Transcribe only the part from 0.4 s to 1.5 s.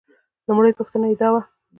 لومړۍ پوښتنه یې دا وه.